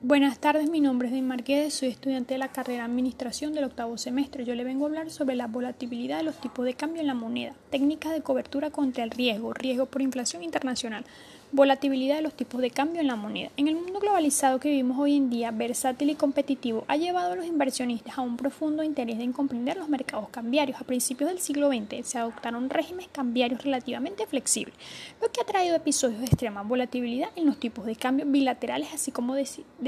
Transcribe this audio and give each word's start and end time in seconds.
Buenas 0.00 0.38
tardes, 0.38 0.70
mi 0.70 0.78
nombre 0.78 1.08
es 1.08 1.12
Dean 1.12 1.26
Marquez, 1.26 1.74
soy 1.74 1.88
estudiante 1.88 2.34
de 2.34 2.38
la 2.38 2.52
carrera 2.52 2.84
Administración 2.84 3.52
del 3.52 3.64
octavo 3.64 3.98
semestre. 3.98 4.44
Yo 4.44 4.54
le 4.54 4.62
vengo 4.62 4.84
a 4.84 4.88
hablar 4.88 5.10
sobre 5.10 5.34
la 5.34 5.48
volatilidad 5.48 6.18
de 6.18 6.22
los 6.22 6.40
tipos 6.40 6.64
de 6.64 6.74
cambio 6.74 7.00
en 7.00 7.08
la 7.08 7.14
moneda, 7.14 7.56
técnicas 7.70 8.12
de 8.12 8.22
cobertura 8.22 8.70
contra 8.70 9.02
el 9.02 9.10
riesgo, 9.10 9.52
riesgo 9.54 9.86
por 9.86 10.00
inflación 10.00 10.44
internacional, 10.44 11.04
Volatilidad 11.50 12.16
de 12.16 12.22
los 12.22 12.34
tipos 12.34 12.60
de 12.60 12.70
cambio 12.70 13.00
en 13.00 13.06
la 13.06 13.16
moneda. 13.16 13.48
En 13.56 13.68
el 13.68 13.74
mundo 13.74 14.00
globalizado 14.00 14.60
que 14.60 14.68
vivimos 14.68 14.98
hoy 14.98 15.16
en 15.16 15.30
día, 15.30 15.50
versátil 15.50 16.10
y 16.10 16.14
competitivo, 16.14 16.84
ha 16.88 16.98
llevado 16.98 17.32
a 17.32 17.36
los 17.36 17.46
inversionistas 17.46 18.18
a 18.18 18.20
un 18.20 18.36
profundo 18.36 18.82
interés 18.82 19.18
en 19.18 19.32
comprender 19.32 19.78
los 19.78 19.88
mercados 19.88 20.28
cambiarios. 20.28 20.78
A 20.78 20.84
principios 20.84 21.30
del 21.30 21.40
siglo 21.40 21.70
XX 21.70 22.06
se 22.06 22.18
adoptaron 22.18 22.68
regímenes 22.68 23.08
cambiarios 23.10 23.64
relativamente 23.64 24.26
flexibles, 24.26 24.74
lo 25.22 25.32
que 25.32 25.40
ha 25.40 25.46
traído 25.46 25.74
episodios 25.74 26.20
de 26.20 26.26
extrema 26.26 26.60
volatilidad 26.60 27.30
en 27.34 27.46
los 27.46 27.58
tipos 27.58 27.86
de 27.86 27.96
cambio 27.96 28.26
bilaterales, 28.26 28.92
así 28.92 29.10
como 29.10 29.34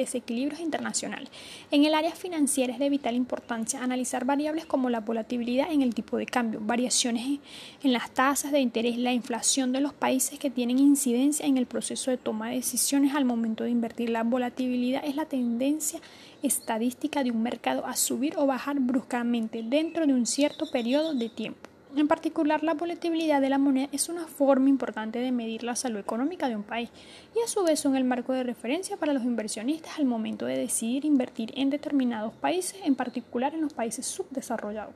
desequilibrios 0.00 0.60
internacionales. 0.60 1.28
En 1.70 1.84
el 1.84 1.94
área 1.94 2.12
financiera 2.12 2.72
es 2.72 2.78
de 2.78 2.90
vital 2.90 3.14
importancia 3.14 3.82
analizar 3.82 4.24
variables 4.24 4.66
como 4.66 4.90
la 4.90 5.00
volatilidad 5.00 5.72
en 5.72 5.82
el 5.82 5.94
tipo 5.94 6.16
de 6.16 6.26
cambio, 6.26 6.60
variaciones 6.60 7.40
en 7.82 7.92
las 7.92 8.10
tasas 8.10 8.52
de 8.52 8.60
interés, 8.60 8.98
la 8.98 9.12
inflación 9.12 9.72
de 9.72 9.80
los 9.80 9.92
países 9.92 10.38
que 10.38 10.50
tienen 10.50 10.78
incidencia 10.78 11.46
en 11.46 11.56
el 11.56 11.66
proceso 11.66 12.10
de 12.10 12.16
toma 12.18 12.50
de 12.50 12.56
decisiones 12.56 13.14
al 13.14 13.24
momento 13.24 13.64
de 13.64 13.70
invertir. 13.70 14.10
La 14.10 14.24
volatilidad 14.24 15.04
es 15.04 15.16
la 15.16 15.26
tendencia 15.26 16.00
estadística 16.42 17.22
de 17.22 17.30
un 17.30 17.42
mercado 17.42 17.86
a 17.86 17.96
subir 17.96 18.36
o 18.36 18.46
bajar 18.46 18.80
bruscamente 18.80 19.62
dentro 19.62 20.06
de 20.06 20.14
un 20.14 20.26
cierto 20.26 20.70
periodo 20.70 21.14
de 21.14 21.28
tiempo. 21.28 21.69
En 21.96 22.06
particular, 22.06 22.62
la 22.62 22.74
volatilidad 22.74 23.40
de 23.40 23.48
la 23.48 23.58
moneda 23.58 23.88
es 23.90 24.08
una 24.08 24.26
forma 24.26 24.68
importante 24.68 25.18
de 25.18 25.32
medir 25.32 25.64
la 25.64 25.74
salud 25.74 25.98
económica 25.98 26.48
de 26.48 26.54
un 26.54 26.62
país 26.62 26.88
y 27.34 27.40
a 27.42 27.48
su 27.48 27.64
vez 27.64 27.80
son 27.80 27.96
el 27.96 28.04
marco 28.04 28.32
de 28.32 28.44
referencia 28.44 28.96
para 28.96 29.12
los 29.12 29.24
inversionistas 29.24 29.98
al 29.98 30.04
momento 30.04 30.46
de 30.46 30.56
decidir 30.56 31.04
invertir 31.04 31.52
en 31.56 31.68
determinados 31.68 32.32
países, 32.34 32.80
en 32.84 32.94
particular 32.94 33.54
en 33.54 33.62
los 33.62 33.72
países 33.72 34.06
subdesarrollados. 34.06 34.94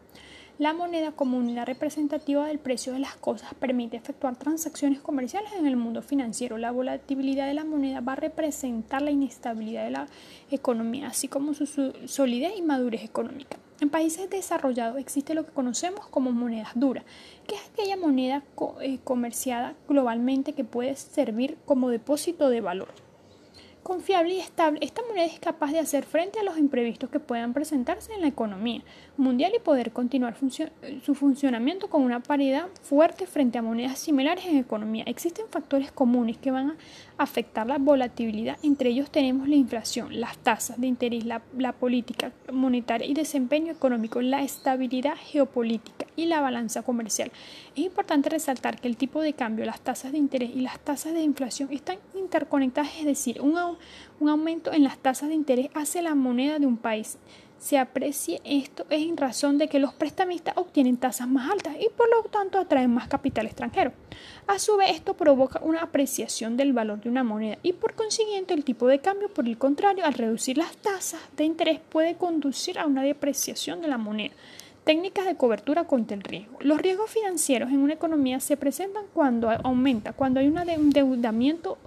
La 0.57 0.73
moneda 0.73 1.11
como 1.11 1.37
unidad 1.37 1.67
representativa 1.67 2.47
del 2.47 2.61
precio 2.61 2.93
de 2.93 3.01
las 3.01 3.17
cosas 3.17 3.55
permite 3.55 3.97
efectuar 3.97 4.37
transacciones 4.37 5.01
comerciales 5.01 5.53
en 5.59 5.67
el 5.67 5.77
mundo 5.77 6.01
financiero. 6.01 6.59
La 6.59 6.71
volatilidad 6.71 7.49
de 7.49 7.55
la 7.55 7.65
moneda 7.65 8.03
va 8.03 8.13
a 8.13 8.17
representar 8.17 9.03
la 9.03 9.11
inestabilidad 9.11 9.85
de 9.85 9.91
la 9.91 10.07
economía, 10.53 11.09
así 11.09 11.27
como 11.27 11.55
su 11.55 11.67
solidez 12.07 12.53
y 12.57 12.63
madurez 12.63 13.03
económica. 13.03 13.59
En 13.81 13.91
países 13.91 14.31
desarrollados 14.31 14.99
existe 14.99 15.35
lo 15.35 15.45
que 15.45 15.53
conocemos 15.53 16.07
como 16.07 16.31
monedas 16.33 16.71
duras, 16.75 17.05
que 17.47 17.57
es 17.57 17.61
aquella 17.73 17.97
moneda 17.97 18.43
eh, 18.81 18.99
comerciada 19.03 19.75
globalmente 19.89 20.53
que 20.53 20.65
puede 20.65 20.95
servir 20.95 21.59
como 21.65 21.91
depósito 21.91 22.49
de 22.49 22.61
valor 22.61 23.04
confiable 23.85 24.35
y 24.35 24.41
estable, 24.41 24.81
esta 24.83 25.03
moneda 25.07 25.27
es 25.27 25.39
capaz 25.39 25.71
de 25.71 25.79
hacer 25.79 26.05
frente 26.05 26.41
a 26.41 26.43
los 26.43 26.59
imprevistos 26.59 27.11
que 27.11 27.21
puedan 27.21 27.53
presentarse 27.53 28.13
en 28.15 28.23
la 28.23 28.27
economía 28.27 28.83
mundial 29.17 29.53
y 29.55 29.61
poder 29.61 29.93
continuar 29.93 30.37
su 31.05 31.15
funcionamiento 31.15 31.89
con 31.89 32.03
una 32.03 32.21
paridad 32.21 32.67
fuerte 32.83 33.27
frente 33.27 33.59
a 33.59 33.63
monedas 33.63 33.99
similares 33.99 34.47
en 34.47 34.57
economía. 34.57 35.05
Existen 35.07 35.47
factores 35.51 35.93
comunes 35.93 36.39
que 36.39 36.51
van 36.51 36.71
a 36.71 36.77
afectar 37.19 37.67
la 37.67 37.79
volatilidad. 37.79 38.57
Entre 38.63 38.91
ellos 38.91 39.11
tenemos 39.11 39.49
la 39.49 39.55
inflación, 39.55 40.19
las 40.19 40.39
tasas 40.39 40.81
de 40.81 40.87
interés, 40.87 41.25
la, 41.25 41.43
la 41.57 41.73
política 41.73 42.33
monetaria 42.53 43.07
y 43.07 43.15
desempeño 43.15 43.71
económico, 43.71 44.21
la 44.23 44.43
estabilidad 44.43 45.15
geopolítica 45.17 46.07
y 46.17 46.27
la 46.27 46.41
balanza 46.41 46.83
comercial. 46.83 47.31
Es 47.77 47.85
importante 47.85 48.31
resaltar 48.31 48.81
que 48.81 48.89
el 48.89 48.97
tipo 48.97 49.21
de 49.21 49.35
cambio, 49.35 49.67
las 49.67 49.81
tasas 49.81 50.13
de 50.13 50.19
interés 50.19 50.51
y 50.55 50.61
las 50.61 50.81
tasas 50.81 51.13
de 51.13 51.23
inflación 51.23 51.71
están 51.71 51.99
interconectadas, 52.15 52.91
es 52.99 53.05
decir, 53.05 53.41
un, 53.41 53.55
un 54.21 54.29
aumento 54.29 54.73
en 54.73 54.85
las 54.85 54.99
tasas 54.99 55.29
de 55.29 55.35
interés 55.35 55.69
hace 55.75 56.03
la 56.03 56.15
moneda 56.15 56.59
de 56.59 56.67
un 56.67 56.77
país 56.77 57.19
se 57.65 57.79
aprecie 57.79 58.43
esto 58.45 58.85
es 58.91 59.01
en 59.01 59.17
razón 59.17 59.57
de 59.57 59.69
que 59.69 59.79
los 59.79 59.95
prestamistas 59.95 60.55
obtienen 60.59 60.99
tasas 60.99 61.27
más 61.27 61.51
altas 61.51 61.75
y 61.81 61.89
por 61.97 62.11
lo 62.11 62.23
tanto 62.25 62.59
atraen 62.59 62.93
más 62.93 63.09
capital 63.09 63.47
extranjero. 63.47 63.93
A 64.47 64.59
su 64.59 64.77
vez 64.77 64.91
esto 64.91 65.15
provoca 65.15 65.61
una 65.63 65.81
apreciación 65.81 66.59
del 66.59 66.75
valor 66.75 67.01
de 67.01 67.09
una 67.09 67.25
moneda 67.25 67.57
y 67.63 67.73
por 67.73 67.95
consiguiente 67.95 68.53
el 68.53 68.65
tipo 68.65 68.87
de 68.87 68.99
cambio 68.99 69.33
por 69.33 69.47
el 69.47 69.57
contrario 69.57 70.05
al 70.05 70.13
reducir 70.13 70.59
las 70.59 70.77
tasas 70.77 71.23
de 71.39 71.45
interés 71.45 71.81
puede 71.89 72.17
conducir 72.17 72.79
a 72.79 72.87
una 72.87 73.03
depreciación 73.03 73.81
de 73.81 73.89
la 73.89 73.97
moneda. 73.97 74.35
Técnicas 74.85 75.25
de 75.25 75.37
cobertura 75.37 75.85
contra 75.85 76.15
el 76.15 76.23
riesgo. 76.23 76.59
Los 76.61 76.79
riesgos 76.83 77.11
financieros 77.11 77.71
en 77.71 77.79
una 77.79 77.95
economía 77.95 78.41
se 78.41 78.59
presentan 78.59 79.05
cuando 79.15 79.49
aumenta, 79.51 80.13
cuando 80.13 80.41
hay 80.41 80.49
un 80.49 80.59
endeudamiento 80.59 81.79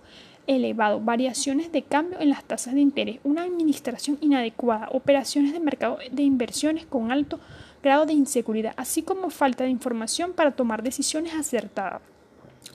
elevado, 0.48 1.00
variaciones 1.00 1.72
de 1.72 1.84
cambio 1.84 2.20
en 2.20 2.30
las 2.30 2.44
tasas 2.44 2.74
de 2.74 2.82
interés, 2.82 3.20
una 3.24 3.44
administración 3.44 4.18
inadecuada, 4.22 4.90
operaciones 4.92 5.54
de 5.54 5.60
mercado 5.60 6.00
de 6.12 6.24
inversiones 6.24 6.86
con 6.86 7.12
alto 7.12 7.40
grado 7.84 8.06
de 8.06 8.14
inseguridad, 8.14 8.74
así 8.78 9.04
como 9.04 9.30
falta 9.30 9.64
de 9.64 9.70
información 9.70 10.34
para 10.34 10.52
tomar 10.52 10.82
decisiones 10.82 11.34
acertadas. 11.36 12.02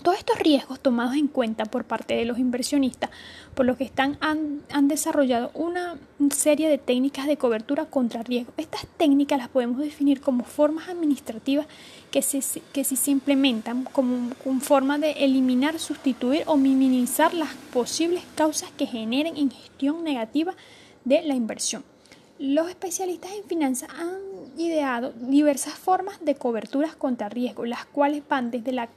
Todos 0.02 0.18
estos 0.18 0.38
riesgos 0.40 0.80
tomados 0.80 1.14
en 1.14 1.28
cuenta 1.28 1.64
por 1.64 1.84
parte 1.84 2.14
de 2.14 2.24
los 2.24 2.40
inversionistas, 2.40 3.10
por 3.54 3.66
lo 3.66 3.76
que 3.76 3.84
están, 3.84 4.18
han, 4.20 4.88
desarrollado 4.88 5.52
una 5.54 5.96
serie 6.32 6.68
de 6.68 6.78
técnicas 6.78 7.28
de 7.28 7.36
cobertura 7.36 7.84
contra 7.84 8.24
riesgo. 8.24 8.52
Estas 8.56 8.84
técnicas 8.96 9.38
las 9.38 9.48
podemos 9.48 9.78
definir 9.78 10.20
como 10.20 10.42
formas 10.42 10.88
administrativas 10.88 11.66
que, 12.10 12.20
que 12.72 12.84
si 12.84 12.96
se 12.96 13.10
implementan 13.12 13.84
como, 13.84 14.34
como 14.42 14.60
forma 14.60 14.98
de 14.98 15.12
eliminar, 15.12 15.78
sustituir 15.78 16.42
o 16.46 16.56
minimizar 16.56 17.32
las 17.32 17.54
posibles 17.72 18.24
causas 18.34 18.70
que 18.76 18.86
generen 18.86 19.36
ingestión 19.36 20.02
negativa 20.02 20.54
de 21.04 21.22
la 21.22 21.34
inversión. 21.34 21.84
Los 22.40 22.68
especialistas 22.68 23.30
en 23.32 23.44
finanzas 23.44 23.88
han 23.96 24.18
ideado 24.58 25.12
diversas 25.12 25.74
formas 25.74 26.18
de 26.24 26.34
coberturas 26.34 26.96
contra 26.96 27.28
riesgo, 27.28 27.64
las 27.66 27.84
cuales 27.86 28.24
van 28.28 28.50
desde 28.50 28.72
la 28.72 28.88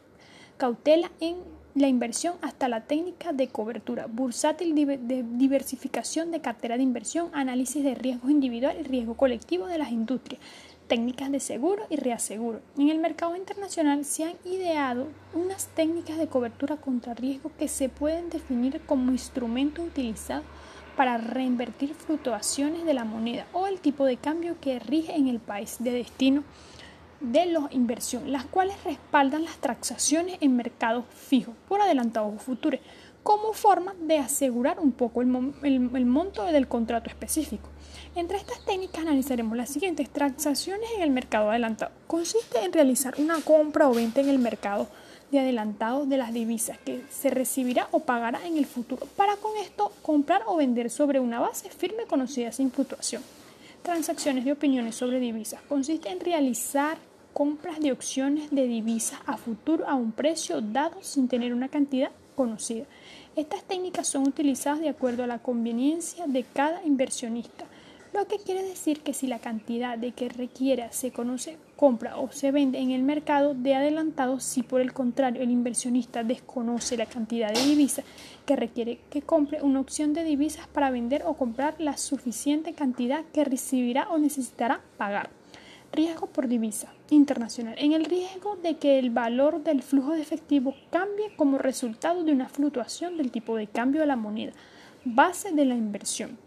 cautela 0.57 1.11
en 1.19 1.35
la 1.75 1.89
inversión 1.89 2.35
hasta 2.41 2.69
la 2.69 2.81
técnica 2.81 3.33
de 3.33 3.49
cobertura, 3.49 4.07
bursátil 4.07 4.73
de 4.75 5.25
diversificación 5.33 6.31
de 6.31 6.39
cartera 6.39 6.77
de 6.77 6.83
inversión, 6.83 7.29
análisis 7.33 7.83
de 7.83 7.95
riesgo 7.95 8.29
individual 8.29 8.77
y 8.79 8.83
riesgo 8.83 9.15
colectivo 9.15 9.67
de 9.67 9.77
las 9.77 9.91
industrias, 9.91 10.41
técnicas 10.87 11.31
de 11.31 11.41
seguro 11.41 11.83
y 11.89 11.97
reaseguro. 11.97 12.61
En 12.77 12.89
el 12.89 12.99
mercado 12.99 13.35
internacional 13.35 14.05
se 14.05 14.23
han 14.23 14.35
ideado 14.45 15.07
unas 15.33 15.67
técnicas 15.67 16.17
de 16.17 16.27
cobertura 16.27 16.77
contra 16.77 17.13
riesgo 17.13 17.51
que 17.59 17.67
se 17.67 17.89
pueden 17.89 18.29
definir 18.29 18.79
como 18.85 19.11
instrumentos 19.11 19.85
utilizados 19.85 20.45
para 20.95 21.17
reinvertir 21.17 21.93
fluctuaciones 21.93 22.85
de 22.85 22.93
la 22.93 23.03
moneda 23.03 23.47
o 23.51 23.67
el 23.67 23.81
tipo 23.81 24.05
de 24.05 24.15
cambio 24.15 24.55
que 24.61 24.79
rige 24.79 25.13
en 25.13 25.27
el 25.27 25.39
país 25.39 25.75
de 25.79 25.91
destino 25.91 26.43
de 27.19 27.45
la 27.45 27.67
inversión, 27.71 28.31
las 28.31 28.45
cuales 28.45 28.83
respaldan 28.83 29.43
las 29.43 29.57
transacciones 29.57 30.37
en 30.41 30.55
mercados 30.55 31.05
fijos 31.13 31.55
por 31.67 31.81
adelantado 31.81 32.27
o 32.27 32.37
futuros, 32.37 32.79
como 33.23 33.53
forma 33.53 33.95
de 34.01 34.19
asegurar 34.19 34.79
un 34.79 34.91
poco 34.91 35.21
el, 35.21 36.05
monto 36.05 36.45
del 36.45 36.67
contrato 36.67 37.09
específico. 37.09 37.69
Entre 38.15 38.37
estas 38.37 38.63
técnicas 38.65 39.01
analizaremos 39.01 39.57
las 39.57 39.69
siguientes 39.69 40.11
transacciones 40.11 40.87
en 40.95 41.01
el 41.01 41.09
mercado 41.09 41.49
adelantado. 41.49 41.91
Consiste 42.05 42.63
en 42.63 42.71
realizar 42.71 43.15
una 43.17 43.41
compra 43.41 43.89
o 43.89 43.95
venta 43.95 44.21
en 44.21 44.29
el 44.29 44.37
mercado 44.37 44.87
de 45.31 45.39
adelantado 45.39 46.05
de 46.05 46.17
las 46.17 46.33
divisas 46.33 46.77
que 46.77 47.01
se 47.09 47.31
recibirá 47.31 47.87
o 47.89 48.01
pagará 48.01 48.45
en 48.45 48.57
el 48.57 48.67
futuro, 48.67 49.07
para 49.15 49.35
con 49.37 49.57
esto 49.57 49.91
comprar 50.03 50.43
o 50.45 50.57
vender 50.57 50.91
sobre 50.91 51.19
una 51.19 51.39
base 51.39 51.69
firme 51.71 52.05
conocida 52.05 52.51
sin 52.51 52.71
fluctuación. 52.71 53.23
Transacciones 53.85 54.43
de 54.45 54.51
opiniones 54.51 54.95
sobre 54.95 55.19
divisas 55.19 55.61
consiste 55.69 56.09
en 56.09 56.19
realizar 56.19 56.97
compras 57.33 57.79
de 57.79 57.91
opciones 57.91 58.49
de 58.49 58.65
divisas 58.65 59.19
a 59.27 59.37
futuro 59.37 59.87
a 59.87 59.93
un 59.93 60.11
precio 60.11 60.59
dado 60.59 61.03
sin 61.03 61.27
tener 61.27 61.53
una 61.53 61.69
cantidad 61.69 62.09
conocida. 62.35 62.85
Estas 63.35 63.63
técnicas 63.63 64.07
son 64.07 64.27
utilizadas 64.27 64.79
de 64.79 64.89
acuerdo 64.89 65.23
a 65.23 65.27
la 65.27 65.37
conveniencia 65.37 66.25
de 66.25 66.43
cada 66.43 66.83
inversionista, 66.83 67.65
lo 68.15 68.27
que 68.27 68.37
quiere 68.37 68.63
decir 68.63 69.01
que 69.01 69.13
si 69.13 69.27
la 69.27 69.39
cantidad 69.39 69.97
de 69.97 70.13
que 70.13 70.29
requiera 70.29 70.89
se 70.93 71.11
conoce, 71.11 71.57
compra 71.75 72.17
o 72.17 72.31
se 72.31 72.51
vende 72.51 72.79
en 72.79 72.91
el 72.91 73.03
mercado 73.03 73.53
de 73.53 73.75
adelantado, 73.75 74.39
si 74.39 74.63
por 74.63 74.79
el 74.79 74.93
contrario 74.93 75.41
el 75.41 75.51
inversionista 75.51 76.23
desconoce 76.23 76.95
la 76.95 77.07
cantidad 77.07 77.53
de 77.53 77.61
divisas 77.61 78.05
que 78.45 78.55
requiere 78.55 78.99
que 79.09 79.21
compre 79.21 79.61
una 79.61 79.81
opción 79.81 80.13
de 80.13 80.23
divisas 80.23 80.65
para 80.67 80.91
vender 80.91 81.23
o 81.25 81.33
comprar 81.33 81.75
la 81.77 81.97
suficiente 81.97 82.71
cantidad 82.71 83.25
que 83.33 83.43
recibirá 83.43 84.07
o 84.09 84.17
necesitará 84.17 84.79
pagar. 84.97 85.29
Riesgo 85.91 86.27
por 86.27 86.47
divisa 86.47 86.93
internacional. 87.09 87.75
En 87.77 87.91
el 87.91 88.05
riesgo 88.05 88.55
de 88.55 88.77
que 88.77 88.97
el 88.97 89.09
valor 89.09 89.61
del 89.61 89.83
flujo 89.83 90.13
de 90.13 90.21
efectivo 90.21 90.73
cambie 90.89 91.35
como 91.35 91.57
resultado 91.57 92.23
de 92.23 92.31
una 92.31 92.47
fluctuación 92.47 93.17
del 93.17 93.31
tipo 93.31 93.57
de 93.57 93.67
cambio 93.67 94.01
de 94.01 94.07
la 94.07 94.15
moneda, 94.15 94.53
base 95.03 95.51
de 95.51 95.65
la 95.65 95.75
inversión. 95.75 96.37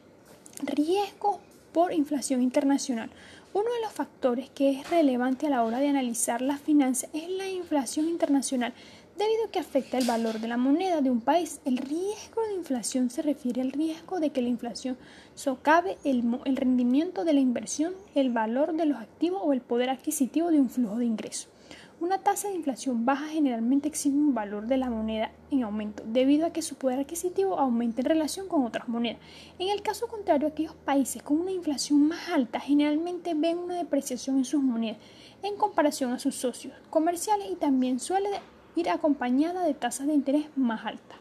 Riesgo 0.62 1.41
por 1.73 1.93
inflación 1.93 2.43
internacional. 2.43 3.11
Uno 3.55 3.73
de 3.73 3.81
los 3.82 3.93
factores 3.93 4.50
que 4.50 4.70
es 4.70 4.91
relevante 4.91 5.47
a 5.47 5.50
la 5.50 5.65
hora 5.65 5.79
de 5.79 5.88
analizar 5.88 6.43
las 6.43 6.61
finanzas 6.61 7.11
es 7.12 7.29
la 7.31 7.49
inflación 7.49 8.09
internacional 8.09 8.75
Debido 9.19 9.47
a 9.47 9.50
que 9.50 9.59
afecta 9.59 9.99
el 9.99 10.06
valor 10.06 10.38
de 10.38 10.47
la 10.47 10.56
moneda 10.56 11.00
de 11.00 11.11
un 11.11 11.20
país, 11.20 11.61
el 11.65 11.76
riesgo 11.76 12.41
de 12.47 12.55
inflación 12.55 13.11
se 13.11 13.20
refiere 13.20 13.61
al 13.61 13.73
riesgo 13.73 14.20
de 14.20 14.31
que 14.31 14.43
la 14.43 14.49
inflación 14.49 14.97
socave 15.35 15.99
el, 16.05 16.23
el 16.44 16.56
rendimiento 16.56 17.25
de 17.25 17.32
la 17.32 17.41
inversión, 17.41 17.94
el 18.14 18.31
valor 18.31 18.75
de 18.75 18.87
los 18.87 18.99
activos 18.99 19.41
o 19.43 19.53
el 19.53 19.61
poder 19.61 19.91
adquisitivo 19.91 20.53
de 20.53 20.61
un 20.61 20.71
flujo 20.71 20.99
de 20.99 21.06
ingresos. 21.06 21.49
Una 22.00 22.19
tasa 22.19 22.47
de 22.47 22.55
inflación 22.55 23.05
baja 23.05 23.27
generalmente 23.27 23.89
exige 23.89 24.15
un 24.15 24.33
valor 24.33 24.69
de 24.69 24.77
la 24.77 24.89
moneda 24.89 25.33
en 25.50 25.65
aumento, 25.65 26.05
debido 26.06 26.47
a 26.47 26.53
que 26.53 26.62
su 26.62 26.77
poder 26.77 27.00
adquisitivo 27.00 27.59
aumenta 27.59 28.03
en 28.03 28.06
relación 28.06 28.47
con 28.47 28.65
otras 28.65 28.87
monedas. 28.87 29.19
En 29.59 29.69
el 29.71 29.83
caso 29.83 30.06
contrario, 30.06 30.47
aquellos 30.47 30.77
países 30.77 31.25
con 31.25 31.41
una 31.41 31.50
inflación 31.50 32.06
más 32.06 32.29
alta 32.29 32.61
generalmente 32.61 33.35
ven 33.35 33.59
una 33.59 33.75
depreciación 33.75 34.39
en 34.39 34.45
sus 34.45 34.62
monedas 34.62 34.99
en 35.43 35.56
comparación 35.56 36.12
a 36.12 36.21
sus 36.21 36.37
socios 36.37 36.75
comerciales 36.89 37.50
y 37.50 37.56
también 37.56 37.99
suele 37.99 38.29
ir 38.77 38.91
acompañada 38.91 39.65
de 39.65 39.75
tasas 39.75 40.06
de 40.06 40.15
interés 40.15 40.47
más 40.55 40.87
altas. 40.87 41.19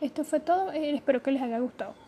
Esto 0.00 0.24
fue 0.24 0.40
todo, 0.40 0.72
eh, 0.72 0.94
espero 0.94 1.22
que 1.22 1.32
les 1.32 1.42
haya 1.42 1.58
gustado. 1.58 2.05